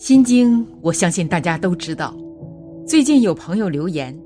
[0.00, 2.16] 心经，我相信大家都知道。
[2.86, 4.18] 最近有朋友留言，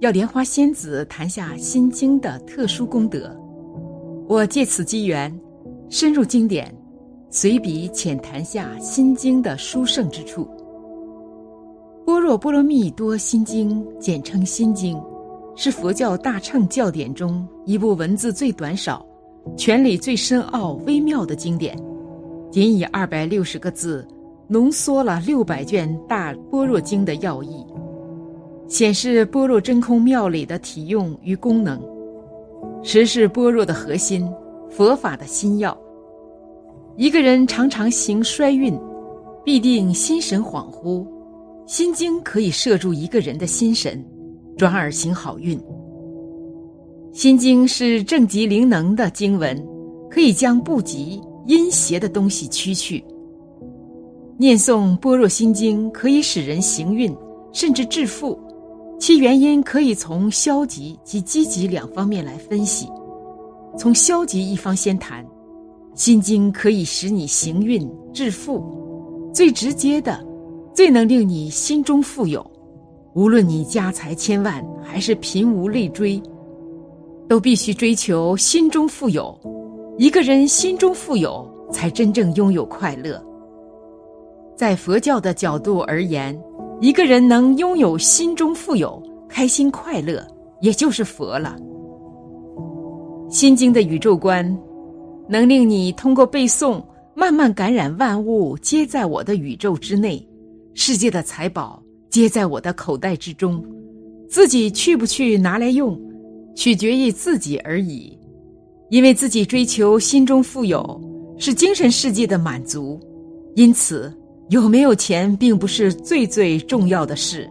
[0.00, 3.34] 要莲花仙子谈下心经的特殊功德。
[4.28, 5.34] 我借此机缘，
[5.88, 6.70] 深入经典，
[7.30, 10.46] 随笔浅谈下心经的殊胜之处。
[12.04, 15.02] 般若波罗蜜多心经，简称心经，
[15.56, 19.02] 是佛教大乘教典中一部文字最短少、
[19.56, 21.74] 权理最深奥微妙的经典，
[22.50, 24.06] 仅以二百六十个字。
[24.52, 27.64] 浓缩了六百卷大般若经的要义，
[28.68, 31.80] 显示般若真空妙理的体用与功能，
[32.82, 34.30] 实是般若的核心，
[34.68, 35.74] 佛法的心要。
[36.98, 38.78] 一个人常常行衰运，
[39.42, 41.02] 必定心神恍惚，
[41.66, 44.04] 心经可以摄住一个人的心神，
[44.58, 45.58] 转而行好运。
[47.10, 49.66] 心经是正极灵能的经文，
[50.10, 53.02] 可以将不吉阴邪的东西驱去。
[54.42, 57.16] 念诵般若心经可以使人行运，
[57.52, 58.36] 甚至致富。
[58.98, 62.88] 其原因可以从消极及积极两方面来分析。
[63.78, 65.24] 从消极一方先谈，
[65.94, 69.30] 心经可以使你行运致富。
[69.32, 70.20] 最直接的，
[70.74, 72.44] 最能令你心中富有。
[73.14, 76.20] 无论你家财千万，还是贫无累赘，
[77.28, 79.38] 都必须追求心中富有。
[79.98, 83.24] 一个人心中富有，才真正拥有快乐。
[84.62, 86.40] 在佛教的角度而言，
[86.80, 90.24] 一个人能拥有心中富有、开心快乐，
[90.60, 91.56] 也就是佛了。
[93.28, 94.56] 心经的宇宙观，
[95.28, 96.80] 能令你通过背诵，
[97.12, 100.24] 慢慢感染万物皆在我的宇宙之内，
[100.74, 103.60] 世界的财宝皆在我的口袋之中，
[104.28, 106.00] 自己去不去拿来用，
[106.54, 108.16] 取决于自己而已。
[108.90, 111.00] 因为自己追求心中富有，
[111.36, 113.00] 是精神世界的满足，
[113.56, 114.16] 因此。
[114.48, 117.48] 有没有钱并不是最最重要的事，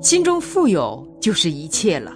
[0.00, 2.12] 心中富有就是一切了。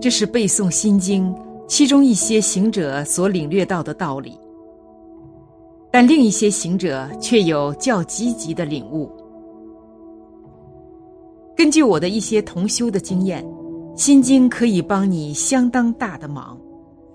[0.00, 1.34] 这是背诵心经
[1.68, 4.38] 其中一些行者所领略到的道理，
[5.90, 9.10] 但另一些行者却有较积极的领悟。
[11.56, 13.46] 根据我的一些同修的经验，
[13.96, 16.58] 心经可以帮你相当大的忙，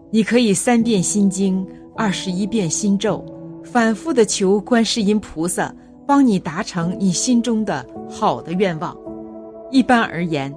[0.09, 3.23] 你可以三遍心经，二十一遍心咒。
[3.67, 5.73] 反复的求观世音菩萨
[6.07, 8.97] 帮你达成你心中的好的愿望。
[9.69, 10.53] 一般而言，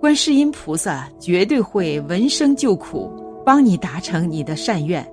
[0.00, 3.10] 观世音菩萨绝对会闻声救苦，
[3.44, 5.06] 帮你达成你的善愿。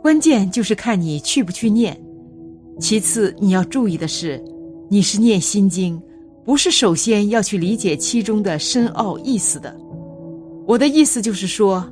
[0.00, 2.00] 关键就是看你去不去念。
[2.78, 4.42] 其次，你要注意的是，
[4.88, 6.00] 你是念心经，
[6.44, 9.76] 不是首先要去理解其中的深奥意思的。
[10.66, 11.84] 我的意思就是说，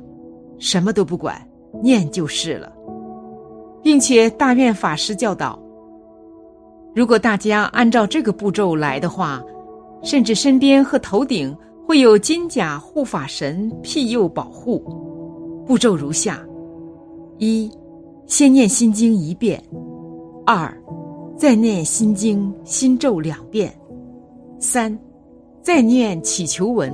[0.57, 1.41] 什么都不管，
[1.81, 2.71] 念就是了。
[3.83, 5.59] 并且大愿法师教导，
[6.95, 9.43] 如果大家按照这个步骤来的话，
[10.01, 11.55] 甚至身边和头顶
[11.85, 14.81] 会有金甲护法神庇佑保护。
[15.65, 16.41] 步骤如下：
[17.39, 17.69] 一，
[18.25, 19.59] 先念心经一遍；
[20.45, 20.73] 二，
[21.37, 23.69] 再念心经心咒两遍；
[24.59, 24.97] 三，
[25.61, 26.93] 再念祈求文。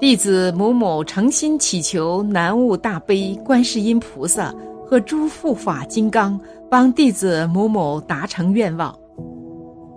[0.00, 4.52] 弟子某某诚心祈求南无大悲观世音菩萨。
[4.90, 6.36] 和诸护法金刚
[6.68, 8.92] 帮弟子某某达成愿望。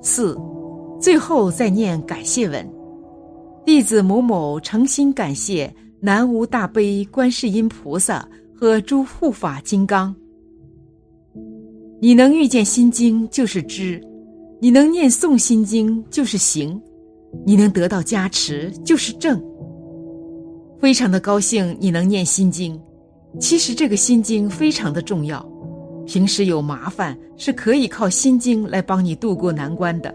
[0.03, 0.37] 四，
[1.01, 2.63] 最后再念感谢文。
[3.65, 8.23] 弟子某某诚心感谢南无大悲观世音菩萨
[8.55, 10.15] 和诸护法金刚。
[11.99, 13.99] 你能遇见心经就是知，
[14.61, 16.79] 你能念诵心经就是行，
[17.47, 19.43] 你能得到加持就是正。
[20.77, 22.79] 非常的高兴你能念心经。
[23.39, 25.43] 其实这个心经非常的重要，
[26.05, 30.13] 平时有麻烦是可以靠心经来帮你渡过难关的，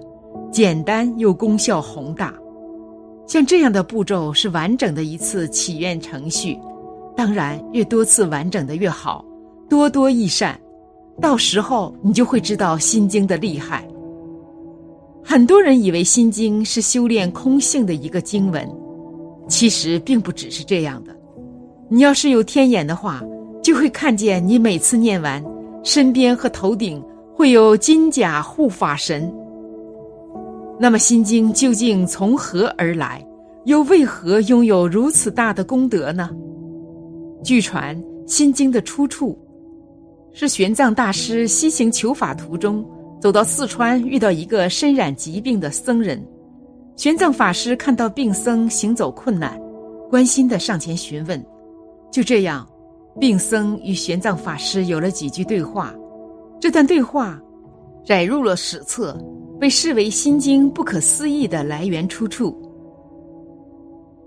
[0.52, 2.32] 简单又功效宏大。
[3.26, 6.58] 像这样的步骤是完整的一次祈愿程序，
[7.16, 9.24] 当然越多次完整的越好，
[9.68, 10.58] 多多益善。
[11.20, 13.86] 到时候你就会知道心经的厉害。
[15.24, 18.66] 很多人以为心经是修炼空性的一个经文，
[19.48, 21.17] 其实并不只是这样的。
[21.90, 23.22] 你要是有天眼的话，
[23.62, 25.42] 就会看见你每次念完，
[25.82, 27.02] 身边和头顶
[27.34, 29.32] 会有金甲护法神。
[30.78, 33.26] 那么心经究竟从何而来，
[33.64, 36.28] 又为何拥有如此大的功德呢？
[37.42, 39.36] 据传，心经的出处
[40.32, 42.84] 是玄奘大师西行求法途中，
[43.18, 46.22] 走到四川，遇到一个身染疾病的僧人。
[46.96, 49.58] 玄奘法师看到病僧行走困难，
[50.10, 51.42] 关心的上前询问。
[52.10, 52.66] 就这样，
[53.20, 55.94] 病僧与玄奘法师有了几句对话。
[56.60, 57.40] 这段对话
[58.04, 59.16] 载入了史册，
[59.60, 62.56] 被视为《心经》不可思议的来源出处。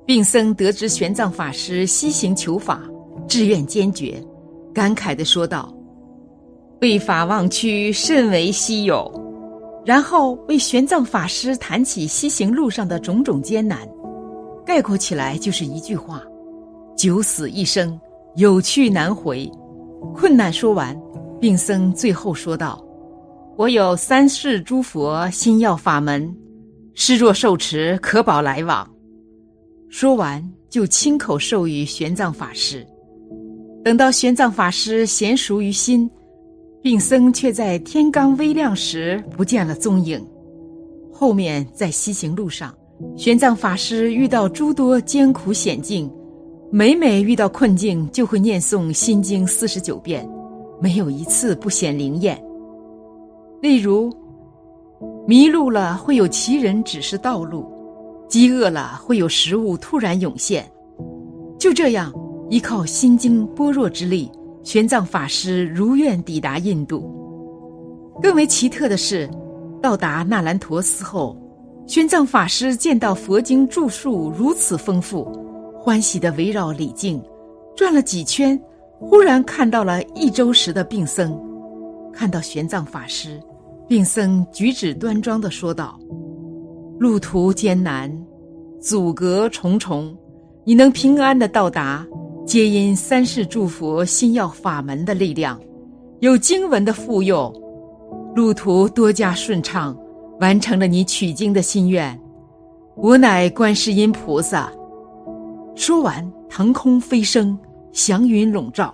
[0.06, 2.82] 病僧得知玄奘法师西行求法，
[3.28, 4.22] 志愿坚决，
[4.74, 5.74] 感慨地说道
[6.82, 9.12] ：“为法忘躯，甚为稀有。”
[9.84, 13.80] 然后为玄奘法师谈起西行路上的种种艰难，
[14.66, 16.24] 概括起来就是一句话
[16.96, 18.00] ：“九死一生，
[18.36, 19.50] 有去难回。”
[20.16, 21.00] 困难说完，
[21.40, 22.84] 病僧最后说道
[23.58, 26.36] ：“我有三世诸佛心要法门，
[26.94, 28.90] 师若受持，可保来往。”
[29.90, 32.86] 说完，就亲口授予玄奘法师。
[33.84, 36.10] 等到玄奘法师娴熟于心。
[36.84, 40.20] 病僧却在天刚微亮时不见了踪影。
[41.14, 42.76] 后面在西行路上，
[43.16, 46.12] 玄奘法师遇到诸多艰苦险境，
[46.74, 50.26] 每每遇到困境就会念诵《心经》四十九遍，
[50.80, 52.42] 没有一次不显灵验。
[53.62, 54.10] 例如，
[55.28, 57.70] 迷路了会有奇人指示道路，
[58.30, 60.66] 饥饿了会有食物突然涌现。
[61.60, 62.10] 就这样，
[62.50, 64.32] 依靠《心经》般若之力。
[64.64, 67.12] 玄奘法师如愿抵达印度。
[68.22, 69.30] 更为奇特的是，
[69.82, 71.36] 到达那兰陀寺后，
[71.86, 75.28] 玄奘法师见到佛经著述如此丰富，
[75.84, 77.20] 欢喜地围绕李靖，
[77.76, 78.60] 转了几圈，
[79.00, 81.36] 忽然看到了一周时的病僧。
[82.14, 83.42] 看到玄奘法师，
[83.88, 86.00] 病僧举止端庄地说道
[87.00, 88.16] ：“路途艰难，
[88.80, 90.16] 阻隔重重，
[90.64, 92.06] 你能平安地到达。”
[92.46, 95.60] 皆因三世诸佛心要法门的力量，
[96.20, 97.52] 有经文的护佑，
[98.36, 99.98] 路途多加顺畅，
[100.40, 102.20] 完成了你取经的心愿。
[102.98, 104.72] 我乃观世音菩萨。
[105.76, 107.58] 说完，腾空飞升，
[107.92, 108.94] 祥云笼罩。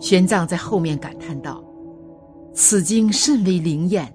[0.00, 1.64] 玄奘在后面感叹道
[2.52, 4.12] ：“此经甚为灵验，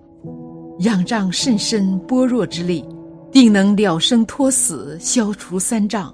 [0.79, 2.85] 仰仗甚深般若之力，
[3.31, 6.13] 定能了生脱死，消除三障。”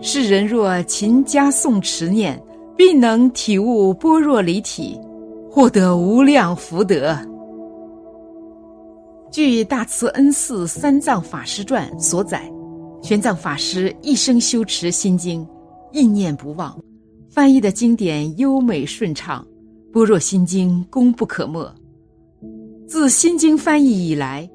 [0.00, 2.42] 世人若勤加诵持念，
[2.76, 4.98] 必能体悟般若离体，
[5.48, 7.16] 获得无量福德。
[9.30, 12.50] 据大慈恩寺三藏法师传所载，
[13.02, 15.44] 玄奘法师一生修持心经，
[15.90, 16.78] 意念不忘，
[17.28, 19.44] 翻译的经典优美顺畅，
[19.92, 21.68] 般若心经功不可没。
[22.86, 24.48] 自心经翻译以来，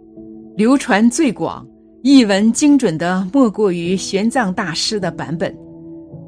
[0.55, 1.67] 流传最广。
[2.03, 5.53] 译文精准的莫过于玄奘大师的版本，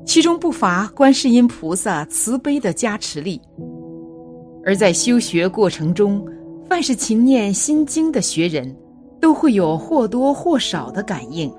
[0.06, 3.40] 其中不乏观世音菩萨慈悲的加持力。
[4.66, 6.26] 而在修学过程中，
[6.68, 8.76] 凡是勤念心经的学人，
[9.22, 11.50] 都会有或多或少的感应。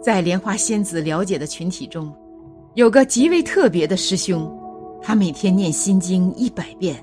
[0.00, 2.12] 在莲花仙子了解的群体中，
[2.74, 4.50] 有个极为特别的师兄，
[5.02, 6.96] 他每天念心经一百遍，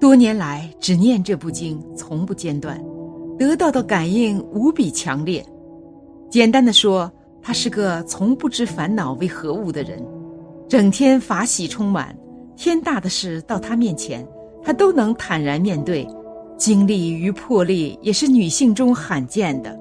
[0.00, 2.82] 多年来只念这部经，从不间断，
[3.38, 5.44] 得到的感应无比强烈。
[6.30, 7.10] 简单的说，
[7.42, 10.02] 他是个从不知烦恼为何物的人，
[10.68, 12.16] 整天法喜充满，
[12.56, 14.26] 天大的事到他面前，
[14.62, 16.08] 他都能坦然面对，
[16.56, 19.78] 经历与魄力也是女性中罕见的。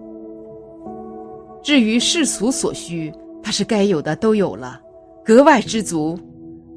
[1.63, 3.13] 至于世俗所需，
[3.43, 4.81] 他是该有的都有了，
[5.23, 6.17] 格外知足。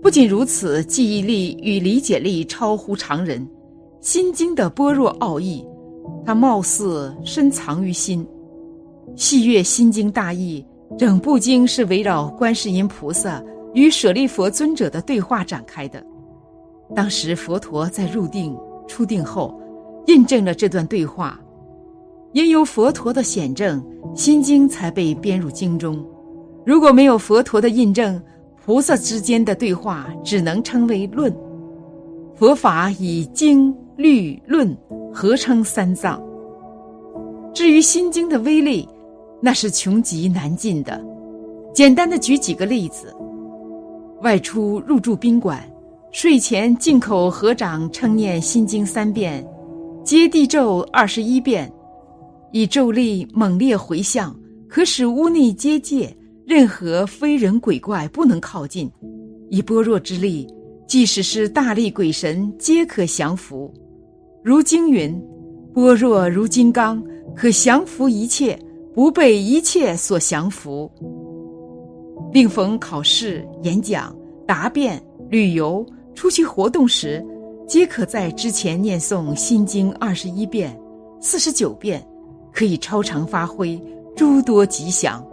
[0.02, 3.48] 不仅如此，记忆力与理解力超乎常人，
[4.02, 5.64] 心经的般若奥义，
[6.26, 8.26] 他貌似深藏于心。
[9.16, 10.64] 细阅《心经》大意，
[10.98, 13.42] 整部经是围绕观世音菩萨
[13.72, 16.04] 与舍利佛尊者的对话展开的。
[16.94, 18.54] 当时佛陀在入定、
[18.86, 19.58] 出定后，
[20.06, 21.40] 印证了这段对话。
[22.34, 23.80] 因有佛陀的显证，
[24.18, 26.04] 《心经》才被编入经中。
[26.66, 28.20] 如果没有佛陀的印证，
[28.56, 31.32] 菩萨之间的对话只能称为论。
[32.34, 34.76] 佛法以经、律、论
[35.12, 36.20] 合称三藏。
[37.54, 38.88] 至于《心经》的威力，
[39.40, 41.00] 那是穷极难尽的。
[41.72, 43.14] 简单的举几个例子：
[44.22, 45.64] 外出入住宾馆，
[46.10, 49.46] 睡前进口合掌称念心经三遍，
[50.02, 51.72] 接地咒二十一遍，
[52.54, 54.32] 以咒力猛烈回向，
[54.68, 58.88] 可使屋内结界，任何非人鬼怪不能靠近；
[59.50, 60.46] 以般若之力，
[60.86, 63.74] 即使是大力鬼神皆可降服。
[64.44, 65.20] 如经云
[65.74, 67.02] ：“般若如金刚，
[67.34, 68.56] 可降服一切。”
[68.94, 70.88] 不被一切所降服。
[72.32, 75.84] 并逢考试、演讲、答辩、旅游、
[76.14, 77.20] 出去活动时，
[77.66, 80.80] 皆可在之前念诵《心经》二十一遍、
[81.20, 82.06] 四十九遍，
[82.54, 83.78] 可以超常发挥
[84.16, 85.26] 诸多吉祥。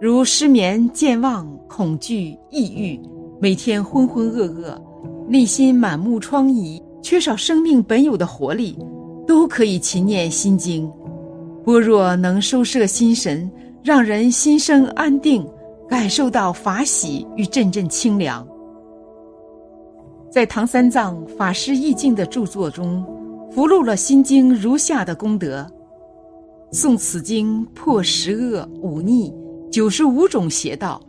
[0.00, 2.98] 如失眠、健忘、恐惧、抑郁，
[3.40, 4.80] 每天浑浑噩噩，
[5.28, 8.78] 内心满目疮痍，缺少生命本有的活力，
[9.26, 10.90] 都可以勤念心经。
[11.64, 13.50] 般若能收摄心神，
[13.82, 15.46] 让人心生安定，
[15.88, 18.46] 感受到法喜与阵阵清凉。
[20.30, 23.04] 在唐三藏法师意境的著作中，
[23.50, 25.66] 附录了心经如下的功德：
[26.72, 29.34] 诵此经破十恶五逆
[29.72, 31.00] 九十五种邪道。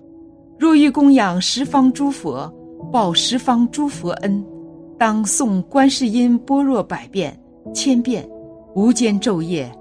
[0.58, 2.52] 若欲供养十方诸佛，
[2.92, 4.44] 报十方诸佛恩，
[4.98, 7.40] 当诵观世音般若百遍、
[7.76, 8.28] 千遍，
[8.74, 9.72] 无间昼夜，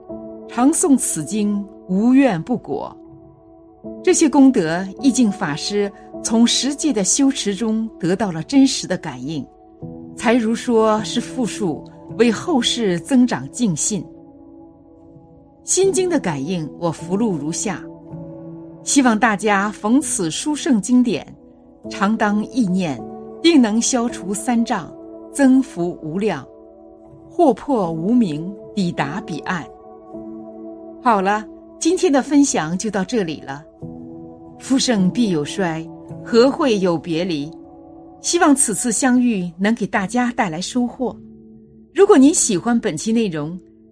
[0.48, 2.94] 常诵此经，无怨不果。
[4.04, 5.90] 这些功德，意境法师
[6.22, 9.46] 从实际的修持中得到了真实的感应，
[10.14, 11.82] 才如说是复述，
[12.18, 14.04] 为后世增长净信。
[15.64, 17.82] 心经的感应，我附录如下：
[18.82, 21.26] 希望大家逢此书圣经典，
[21.88, 23.00] 常当意念，
[23.42, 24.92] 定能消除三障，
[25.32, 26.46] 增福无量，
[27.28, 29.64] 祸破无明，抵达彼岸。
[31.02, 31.46] 好了，
[31.78, 33.62] 今天的分享就到这里了。
[34.58, 35.86] 夫盛必有衰，
[36.24, 37.50] 何会有别离？
[38.20, 41.16] 希望此次相遇能给大家带来收获。
[41.94, 43.58] 如果您喜欢本期内容，